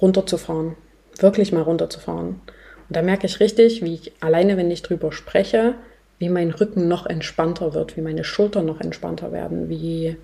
runterzufahren. 0.00 0.76
Wirklich 1.18 1.52
mal 1.52 1.62
runterzufahren. 1.62 2.40
Und 2.88 2.96
da 2.96 3.02
merke 3.02 3.26
ich 3.26 3.38
richtig, 3.38 3.82
wie 3.82 3.94
ich 3.94 4.12
alleine, 4.20 4.56
wenn 4.56 4.70
ich 4.70 4.82
drüber 4.82 5.12
spreche, 5.12 5.74
wie 6.18 6.28
mein 6.28 6.50
Rücken 6.50 6.88
noch 6.88 7.06
entspannter 7.06 7.74
wird, 7.74 7.96
wie 7.96 8.00
meine 8.00 8.24
Schultern 8.24 8.66
noch 8.66 8.80
entspannter 8.80 9.32
werden, 9.32 9.68
wie 9.68 10.16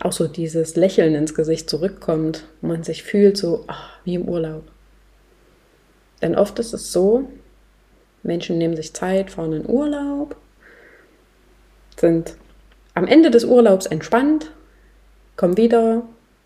auch 0.00 0.12
so 0.12 0.28
dieses 0.28 0.76
Lächeln 0.76 1.14
ins 1.14 1.34
Gesicht 1.34 1.68
zurückkommt 1.68 2.44
und 2.62 2.68
man 2.68 2.82
sich 2.84 3.02
fühlt 3.02 3.36
so 3.36 3.64
ach, 3.66 3.98
wie 4.04 4.14
im 4.14 4.28
Urlaub. 4.28 4.64
Denn 6.22 6.36
oft 6.36 6.58
ist 6.58 6.72
es 6.72 6.92
so, 6.92 7.28
Menschen 8.22 8.58
nehmen 8.58 8.76
sich 8.76 8.94
Zeit, 8.94 9.30
fahren 9.30 9.52
in 9.52 9.68
Urlaub, 9.68 10.36
sind 11.96 12.34
am 12.94 13.06
Ende 13.06 13.30
des 13.30 13.44
Urlaubs 13.44 13.86
entspannt, 13.86 14.50
kommen 15.36 15.56
wieder, 15.56 16.02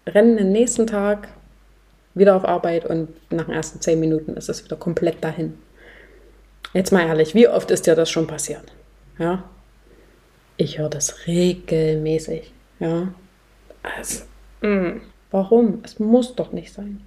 rennen 0.06 0.36
den 0.36 0.52
nächsten 0.52 0.86
Tag 0.86 1.28
wieder 2.14 2.36
auf 2.36 2.44
Arbeit 2.44 2.84
und 2.84 3.08
nach 3.30 3.46
den 3.46 3.54
ersten 3.54 3.80
zehn 3.80 4.00
Minuten 4.00 4.34
ist 4.34 4.48
es 4.48 4.64
wieder 4.64 4.76
komplett 4.76 5.24
dahin. 5.24 5.58
Jetzt 6.72 6.92
mal 6.92 7.06
ehrlich, 7.06 7.34
wie 7.34 7.48
oft 7.48 7.70
ist 7.70 7.86
dir 7.86 7.94
das 7.94 8.10
schon 8.10 8.26
passiert? 8.26 8.72
Ja? 9.18 9.44
Ich 10.56 10.78
höre 10.78 10.88
das 10.88 11.26
regelmäßig. 11.26 12.52
Ja? 12.80 13.08
Also, 13.82 14.24
mh, 14.62 15.00
warum? 15.30 15.80
Es 15.84 15.98
muss 15.98 16.34
doch 16.34 16.52
nicht 16.52 16.72
sein. 16.72 17.02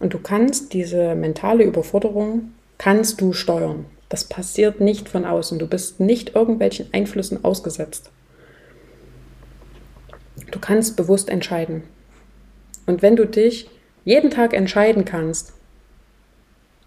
Und 0.00 0.14
du 0.14 0.18
kannst 0.18 0.72
diese 0.74 1.14
mentale 1.14 1.64
Überforderung, 1.64 2.52
kannst 2.76 3.20
du 3.20 3.32
steuern. 3.32 3.86
Das 4.08 4.24
passiert 4.24 4.80
nicht 4.80 5.08
von 5.08 5.24
außen. 5.24 5.58
Du 5.58 5.66
bist 5.66 6.00
nicht 6.00 6.34
irgendwelchen 6.34 6.92
Einflüssen 6.92 7.44
ausgesetzt. 7.44 8.10
Du 10.50 10.58
kannst 10.58 10.96
bewusst 10.96 11.28
entscheiden. 11.28 11.82
Und 12.86 13.02
wenn 13.02 13.16
du 13.16 13.26
dich 13.26 13.68
jeden 14.04 14.30
Tag 14.30 14.54
entscheiden 14.54 15.04
kannst, 15.04 15.52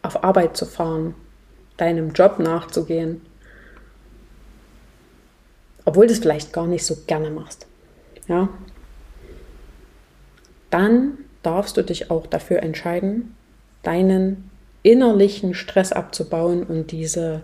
auf 0.02 0.24
Arbeit 0.24 0.58
zu 0.58 0.66
fahren, 0.66 1.14
deinem 1.82 2.12
Job 2.12 2.38
nachzugehen, 2.38 3.22
obwohl 5.84 6.06
du 6.06 6.14
es 6.14 6.20
vielleicht 6.20 6.54
gar 6.54 6.68
nicht 6.68 6.86
so 6.86 6.96
gerne 7.08 7.32
machst, 7.32 7.66
ja, 8.28 8.50
dann 10.70 11.18
darfst 11.42 11.76
du 11.76 11.82
dich 11.82 12.12
auch 12.12 12.28
dafür 12.28 12.62
entscheiden, 12.62 13.36
deinen 13.82 14.52
innerlichen 14.84 15.56
Stress 15.56 15.92
abzubauen 15.92 16.64
und 16.64 16.92
diese, 16.92 17.42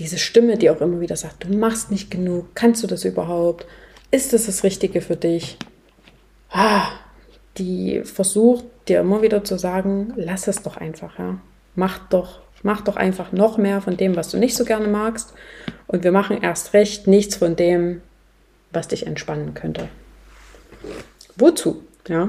diese 0.00 0.18
Stimme, 0.18 0.58
die 0.58 0.68
auch 0.68 0.80
immer 0.80 1.00
wieder 1.00 1.16
sagt, 1.16 1.44
du 1.44 1.56
machst 1.56 1.92
nicht 1.92 2.10
genug, 2.10 2.46
kannst 2.54 2.82
du 2.82 2.88
das 2.88 3.04
überhaupt, 3.04 3.64
ist 4.10 4.32
das 4.32 4.46
das 4.46 4.64
Richtige 4.64 5.00
für 5.00 5.16
dich? 5.16 5.56
Ah, 6.50 6.88
die 7.58 8.02
versucht 8.02 8.64
dir 8.88 9.00
immer 9.00 9.22
wieder 9.22 9.44
zu 9.44 9.56
sagen, 9.56 10.12
lass 10.16 10.48
es 10.48 10.62
doch 10.62 10.76
einfach, 10.76 11.18
ja. 11.20 11.38
Mach 11.74 11.98
doch, 12.08 12.40
mach 12.62 12.80
doch 12.82 12.96
einfach 12.96 13.32
noch 13.32 13.58
mehr 13.58 13.80
von 13.80 13.96
dem, 13.96 14.16
was 14.16 14.30
du 14.30 14.38
nicht 14.38 14.56
so 14.56 14.64
gerne 14.64 14.88
magst. 14.88 15.34
Und 15.86 16.04
wir 16.04 16.12
machen 16.12 16.42
erst 16.42 16.72
recht 16.74 17.06
nichts 17.06 17.36
von 17.36 17.56
dem, 17.56 18.02
was 18.70 18.88
dich 18.88 19.06
entspannen 19.06 19.54
könnte. 19.54 19.88
Wozu? 21.36 21.84
Ja. 22.08 22.28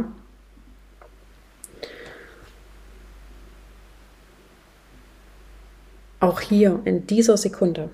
Auch 6.19 6.39
hier 6.39 6.79
in 6.85 7.05
dieser 7.05 7.35
Sekunde 7.37 7.89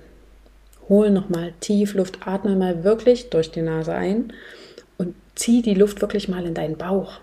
hol 0.87 1.09
nochmal 1.11 1.53
tief 1.59 1.93
Luft, 1.93 2.27
atme 2.27 2.55
mal 2.55 2.83
wirklich 2.83 3.29
durch 3.29 3.51
die 3.51 3.61
Nase 3.61 3.93
ein 3.93 4.33
und 4.97 5.15
zieh 5.35 5.61
die 5.61 5.73
Luft 5.75 6.01
wirklich 6.01 6.27
mal 6.27 6.45
in 6.45 6.53
deinen 6.53 6.77
Bauch. 6.77 7.19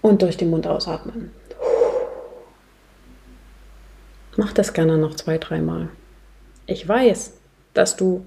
Und 0.00 0.22
durch 0.22 0.36
den 0.36 0.50
Mund 0.50 0.66
ausatmen. 0.66 1.32
Mach 4.38 4.54
das 4.54 4.72
gerne 4.72 4.96
noch 4.96 5.16
zwei, 5.16 5.36
dreimal. 5.36 5.90
Ich 6.64 6.88
weiß, 6.88 7.34
dass 7.74 7.96
du 7.96 8.24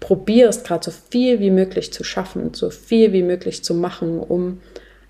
probierst, 0.00 0.64
gerade 0.64 0.84
so 0.84 0.90
viel 0.90 1.40
wie 1.40 1.50
möglich 1.50 1.92
zu 1.92 2.04
schaffen, 2.04 2.54
so 2.54 2.70
viel 2.70 3.12
wie 3.12 3.22
möglich 3.22 3.62
zu 3.62 3.74
machen, 3.74 4.18
um 4.18 4.62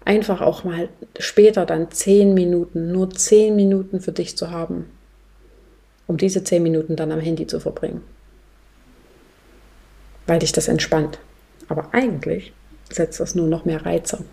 einfach 0.04 0.40
auch 0.40 0.64
mal 0.64 0.88
später 1.18 1.64
dann 1.64 1.92
zehn 1.92 2.34
Minuten, 2.34 2.90
nur 2.90 3.10
zehn 3.10 3.54
Minuten 3.54 4.00
für 4.00 4.12
dich 4.12 4.36
zu 4.36 4.50
haben 4.50 4.86
um 6.06 6.16
diese 6.16 6.44
zehn 6.44 6.62
Minuten 6.62 6.96
dann 6.96 7.12
am 7.12 7.20
Handy 7.20 7.46
zu 7.46 7.60
verbringen. 7.60 8.02
Weil 10.26 10.38
dich 10.38 10.52
das 10.52 10.68
entspannt. 10.68 11.18
Aber 11.68 11.92
eigentlich 11.92 12.52
setzt 12.90 13.20
das 13.20 13.34
nur 13.34 13.48
noch 13.48 13.64
mehr 13.64 13.84
Reize. 13.84 14.24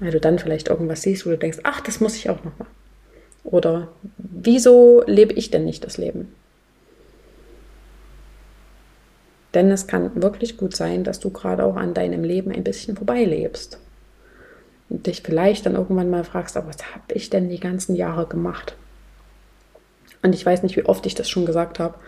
Weil 0.00 0.12
du 0.12 0.20
dann 0.20 0.38
vielleicht 0.38 0.68
irgendwas 0.68 1.02
siehst, 1.02 1.26
wo 1.26 1.30
du 1.30 1.38
denkst, 1.38 1.58
ach, 1.62 1.80
das 1.80 2.00
muss 2.00 2.16
ich 2.16 2.30
auch 2.30 2.42
noch 2.44 2.58
machen. 2.58 2.72
Oder 3.44 3.88
wieso 4.16 5.02
lebe 5.06 5.34
ich 5.34 5.50
denn 5.50 5.64
nicht 5.64 5.84
das 5.84 5.98
Leben? 5.98 6.34
Denn 9.52 9.70
es 9.70 9.86
kann 9.86 10.20
wirklich 10.20 10.56
gut 10.56 10.74
sein, 10.74 11.04
dass 11.04 11.20
du 11.20 11.30
gerade 11.30 11.64
auch 11.64 11.76
an 11.76 11.94
deinem 11.94 12.24
Leben 12.24 12.50
ein 12.50 12.64
bisschen 12.64 12.96
vorbeilebst. 12.96 13.78
und 14.90 15.06
dich 15.06 15.22
vielleicht 15.22 15.64
dann 15.64 15.76
irgendwann 15.76 16.10
mal 16.10 16.24
fragst, 16.24 16.56
aber 16.56 16.68
was 16.68 16.94
habe 16.94 17.14
ich 17.14 17.30
denn 17.30 17.48
die 17.48 17.60
ganzen 17.60 17.96
Jahre 17.96 18.26
gemacht? 18.26 18.76
Und 20.22 20.34
ich 20.34 20.44
weiß 20.44 20.62
nicht, 20.62 20.76
wie 20.76 20.84
oft 20.84 21.06
ich 21.06 21.14
das 21.14 21.28
schon 21.28 21.46
gesagt 21.46 21.78
habe. 21.78 21.98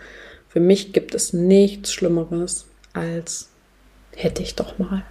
Für 0.47 0.59
mich 0.59 0.93
gibt 0.93 1.15
es 1.15 1.33
nichts 1.33 1.91
Schlimmeres 1.91 2.67
als 2.97 3.49
hätte 4.15 4.41
ich 4.41 4.55
doch 4.55 4.79
mal. 4.79 5.03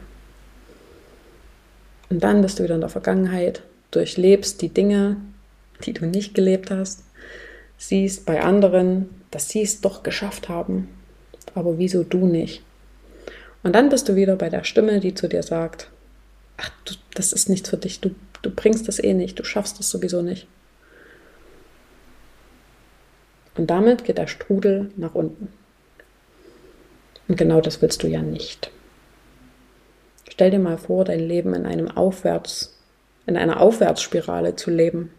Und 2.10 2.22
dann 2.22 2.42
bist 2.42 2.58
du 2.58 2.64
wieder 2.64 2.74
in 2.74 2.80
der 2.80 2.90
Vergangenheit, 2.90 3.62
durchlebst 3.90 4.62
die 4.62 4.68
Dinge, 4.68 5.16
die 5.84 5.92
du 5.92 6.06
nicht 6.06 6.34
gelebt 6.34 6.70
hast, 6.70 7.04
siehst 7.78 8.26
bei 8.26 8.42
anderen, 8.42 9.10
dass 9.30 9.48
sie 9.48 9.62
es 9.62 9.80
doch 9.80 10.02
geschafft 10.02 10.48
haben, 10.48 10.88
aber 11.54 11.78
wieso 11.78 12.04
du 12.04 12.26
nicht? 12.26 12.62
Und 13.62 13.74
dann 13.74 13.88
bist 13.88 14.08
du 14.08 14.14
wieder 14.14 14.36
bei 14.36 14.48
der 14.48 14.64
Stimme, 14.64 15.00
die 15.00 15.14
zu 15.14 15.28
dir 15.28 15.42
sagt, 15.42 15.90
ach, 16.56 16.70
du, 16.84 16.94
das 17.14 17.32
ist 17.32 17.48
nichts 17.48 17.68
für 17.68 17.76
dich, 17.76 18.00
du, 18.00 18.14
du 18.42 18.50
bringst 18.50 18.88
das 18.88 19.02
eh 19.02 19.14
nicht, 19.14 19.38
du 19.38 19.44
schaffst 19.44 19.80
es 19.80 19.90
sowieso 19.90 20.22
nicht. 20.22 20.46
Und 23.56 23.70
damit 23.70 24.04
geht 24.04 24.18
der 24.18 24.26
Strudel 24.26 24.90
nach 24.96 25.14
unten. 25.14 25.48
Und 27.28 27.36
genau 27.36 27.60
das 27.60 27.82
willst 27.82 28.02
du 28.02 28.06
ja 28.06 28.22
nicht. 28.22 28.70
Stell 30.28 30.50
dir 30.50 30.58
mal 30.58 30.78
vor, 30.78 31.04
dein 31.04 31.20
Leben 31.20 31.54
in 31.54 31.66
einem 31.66 31.88
Aufwärts, 31.90 32.78
in 33.26 33.36
einer 33.36 33.60
Aufwärtsspirale 33.60 34.54
zu 34.54 34.70
leben. 34.70 35.10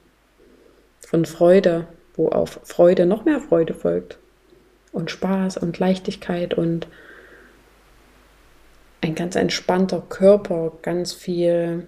Von 1.08 1.24
Freude, 1.24 1.88
wo 2.18 2.28
auf 2.28 2.60
Freude 2.66 3.06
noch 3.06 3.24
mehr 3.24 3.40
Freude 3.40 3.74
folgt. 3.74 4.18
Und 4.92 5.10
Spaß 5.10 5.56
und 5.56 5.80
Leichtigkeit 5.80 6.54
und 6.54 6.86
ein 9.00 9.16
ganz 9.16 9.38
entspannter 9.38 10.04
Körper, 10.10 10.74
ganz 10.82 11.14
viel, 11.14 11.88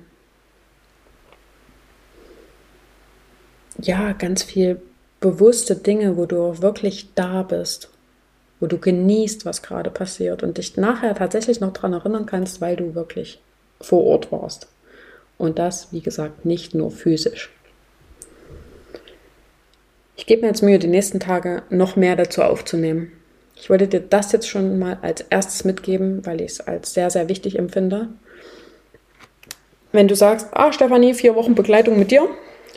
ja, 3.82 4.14
ganz 4.14 4.44
viel 4.44 4.82
bewusste 5.20 5.76
Dinge, 5.76 6.16
wo 6.16 6.26
du 6.26 6.62
wirklich 6.62 7.14
da 7.14 7.44
bist, 7.44 7.90
wo 8.62 8.68
du 8.68 8.78
genießt, 8.78 9.44
was 9.44 9.62
gerade 9.62 9.90
passiert 9.90 10.44
und 10.44 10.58
dich 10.58 10.78
nachher 10.78 11.14
tatsächlich 11.14 11.60
noch 11.60 11.74
daran 11.74 11.92
erinnern 11.92 12.26
kannst, 12.26 12.62
weil 12.62 12.78
du 12.78 12.96
wirklich 12.96 13.42
vor 13.82 14.02
Ort 14.06 14.32
warst. 14.32 14.70
Und 15.38 15.60
das, 15.60 15.92
wie 15.92 16.00
gesagt, 16.00 16.46
nicht 16.46 16.74
nur 16.74 16.90
physisch. 16.90 17.52
Ich 20.20 20.26
gebe 20.26 20.42
mir 20.42 20.50
jetzt 20.50 20.62
Mühe, 20.62 20.78
die 20.80 20.88
nächsten 20.88 21.22
Tage 21.22 21.64
noch 21.70 21.96
mehr 21.96 22.18
dazu 22.18 22.44
aufzunehmen. 22.44 23.14
Ich 23.56 23.70
wollte 23.70 23.88
dir 23.88 24.02
das 24.02 24.34
jetzt 24.34 24.50
schon 24.50 24.78
mal 24.78 25.00
als 25.02 25.22
erstes 25.22 25.64
mitgeben, 25.64 26.26
weil 26.26 26.42
ich 26.42 26.52
es 26.52 26.60
als 26.60 26.94
sehr, 26.94 27.10
sehr 27.10 27.30
wichtig 27.30 27.58
empfinde. 27.58 28.10
Wenn 29.94 30.10
du 30.10 30.18
sagst, 30.18 30.50
ah, 30.52 30.74
Stefanie, 30.74 31.14
vier 31.14 31.36
Wochen 31.36 31.56
Begleitung 31.56 31.98
mit 31.98 32.12
dir, 32.12 32.28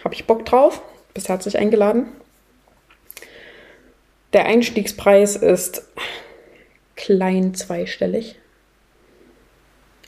habe 0.05 0.15
ich 0.15 0.25
Bock 0.29 0.47
drauf, 0.47 0.83
bist 1.15 1.29
herzlich 1.29 1.59
eingeladen. 1.59 2.07
Der 4.35 4.47
Einstiegspreis 4.47 5.35
ist 5.35 5.83
klein 6.95 7.57
zweistellig. 7.57 8.37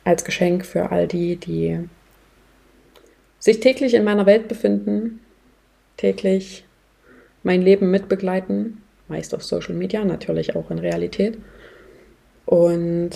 Als 0.04 0.24
Geschenk 0.24 0.64
für 0.64 0.92
all 0.92 1.08
die, 1.08 1.34
die 1.34 1.80
sich 3.40 3.58
täglich 3.58 3.94
in 3.94 4.04
meiner 4.04 4.24
Welt 4.24 4.46
befinden, 4.46 5.18
täglich 5.96 6.64
mein 7.44 7.62
Leben 7.62 7.90
mitbegleiten, 7.90 8.82
meist 9.06 9.34
auf 9.34 9.44
Social 9.44 9.74
Media, 9.74 10.04
natürlich 10.04 10.56
auch 10.56 10.70
in 10.70 10.80
Realität. 10.80 11.38
Und 12.46 13.10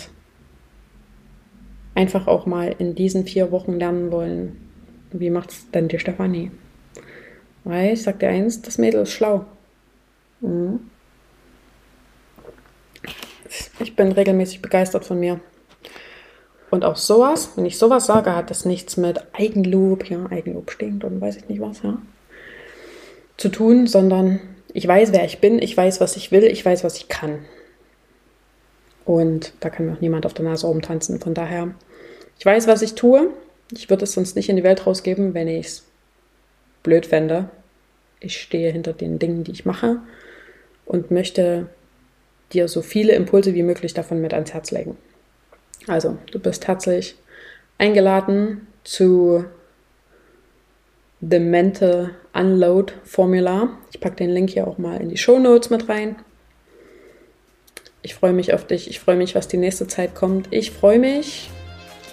einfach 1.94 2.28
auch 2.28 2.46
mal 2.46 2.74
in 2.78 2.94
diesen 2.94 3.26
vier 3.26 3.50
Wochen 3.50 3.72
lernen 3.72 4.12
wollen, 4.12 4.56
wie 5.10 5.30
macht 5.30 5.50
es 5.50 5.70
denn 5.72 5.88
die 5.88 5.98
Stefanie? 5.98 6.52
Weil 7.64 7.94
ich 7.94 8.02
sag 8.04 8.20
dir 8.20 8.28
eins, 8.28 8.62
das 8.62 8.78
Mädel 8.78 9.02
ist 9.02 9.10
schlau. 9.10 9.44
Mhm 10.40 10.80
ich 13.80 13.96
bin 13.96 14.12
regelmäßig 14.12 14.62
begeistert 14.62 15.04
von 15.04 15.18
mir. 15.18 15.40
Und 16.70 16.84
auch 16.84 16.96
sowas, 16.96 17.52
wenn 17.56 17.64
ich 17.64 17.78
sowas 17.78 18.06
sage, 18.06 18.34
hat 18.34 18.50
das 18.50 18.64
nichts 18.64 18.96
mit 18.96 19.22
Eigenlob, 19.32 20.08
ja, 20.10 20.26
Eigenlob 20.30 20.70
stinkt 20.70 21.04
und 21.04 21.20
weiß 21.20 21.36
ich 21.36 21.48
nicht 21.48 21.60
was, 21.60 21.82
ja, 21.82 21.98
zu 23.38 23.48
tun, 23.48 23.86
sondern 23.86 24.40
ich 24.74 24.86
weiß, 24.86 25.12
wer 25.12 25.24
ich 25.24 25.38
bin, 25.40 25.62
ich 25.62 25.74
weiß, 25.74 26.00
was 26.00 26.16
ich 26.16 26.30
will, 26.30 26.44
ich 26.44 26.64
weiß, 26.64 26.84
was 26.84 26.98
ich 26.98 27.08
kann. 27.08 27.38
Und 29.06 29.54
da 29.60 29.70
kann 29.70 29.86
mir 29.86 29.92
auch 29.94 30.00
niemand 30.02 30.26
auf 30.26 30.34
der 30.34 30.44
Nase 30.44 30.66
rumtanzen. 30.66 31.18
Von 31.18 31.32
daher, 31.32 31.74
ich 32.38 32.44
weiß, 32.44 32.66
was 32.66 32.82
ich 32.82 32.94
tue. 32.94 33.30
Ich 33.72 33.88
würde 33.88 34.04
es 34.04 34.12
sonst 34.12 34.36
nicht 34.36 34.50
in 34.50 34.56
die 34.56 34.64
Welt 34.64 34.86
rausgeben, 34.86 35.32
wenn 35.32 35.48
ich 35.48 35.66
es 35.66 35.84
blöd 36.82 37.06
fände. 37.06 37.48
Ich 38.20 38.38
stehe 38.40 38.70
hinter 38.70 38.92
den 38.92 39.18
Dingen, 39.18 39.44
die 39.44 39.52
ich 39.52 39.64
mache 39.64 40.00
und 40.84 41.10
möchte 41.10 41.68
dir 42.52 42.68
so 42.68 42.82
viele 42.82 43.14
Impulse 43.14 43.54
wie 43.54 43.62
möglich 43.62 43.94
davon 43.94 44.20
mit 44.20 44.34
ans 44.34 44.52
Herz 44.52 44.70
legen. 44.70 44.96
Also, 45.86 46.18
du 46.30 46.38
bist 46.38 46.66
herzlich 46.66 47.16
eingeladen 47.78 48.66
zu 48.84 49.44
The 51.20 51.40
Mental 51.40 52.10
Unload 52.32 52.92
Formula. 53.02 53.70
Ich 53.92 54.00
packe 54.00 54.16
den 54.16 54.30
Link 54.30 54.50
hier 54.50 54.68
auch 54.68 54.78
mal 54.78 55.00
in 55.00 55.08
die 55.08 55.16
Show 55.16 55.38
Notes 55.38 55.68
mit 55.68 55.88
rein. 55.88 56.16
Ich 58.02 58.14
freue 58.14 58.32
mich 58.32 58.54
auf 58.54 58.66
dich. 58.66 58.88
Ich 58.88 59.00
freue 59.00 59.16
mich, 59.16 59.34
was 59.34 59.48
die 59.48 59.56
nächste 59.56 59.88
Zeit 59.88 60.14
kommt. 60.14 60.46
Ich 60.52 60.70
freue 60.70 61.00
mich 61.00 61.50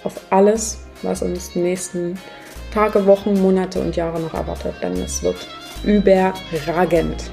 auf 0.02 0.20
alles, 0.30 0.80
was 1.02 1.22
uns 1.22 1.52
die 1.52 1.60
nächsten 1.60 2.18
Tage, 2.74 3.06
Wochen, 3.06 3.40
Monate 3.40 3.80
und 3.80 3.94
Jahre 3.94 4.20
noch 4.20 4.34
erwartet, 4.34 4.74
denn 4.82 4.94
es 4.94 5.22
wird 5.22 5.36
überragend. 5.84 7.30